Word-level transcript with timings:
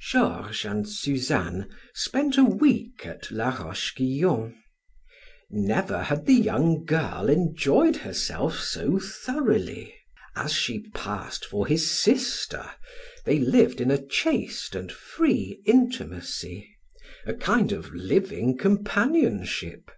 Georges 0.00 0.64
and 0.64 0.88
Suzanne 0.88 1.68
spent 1.92 2.38
a 2.38 2.44
week 2.44 3.04
at 3.04 3.28
La 3.32 3.48
Roche 3.48 3.92
Guyon. 3.96 4.54
Never 5.50 6.04
had 6.04 6.26
the 6.26 6.32
young 6.34 6.84
girl 6.84 7.28
enjoyed 7.28 7.96
herself 7.96 8.56
so 8.60 9.00
thoroughly. 9.00 9.92
As 10.36 10.52
she 10.52 10.88
passed 10.94 11.44
for 11.44 11.66
his 11.66 11.90
sister, 11.90 12.70
they 13.24 13.40
lived 13.40 13.80
in 13.80 13.90
a 13.90 14.00
chaste 14.00 14.76
and 14.76 14.92
free 14.92 15.60
intimacy, 15.64 16.72
a 17.26 17.34
kind 17.34 17.72
of 17.72 17.92
living 17.92 18.56
companionship. 18.56 19.90